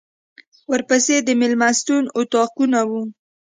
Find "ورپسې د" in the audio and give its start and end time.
0.71-1.29